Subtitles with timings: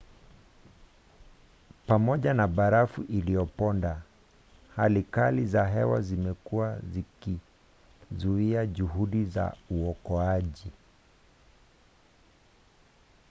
[1.87, 4.01] pamoja na barafu iliyoponda
[4.75, 10.71] hali kali za hewa zimekuwa zikizuia juhudi za uokoaji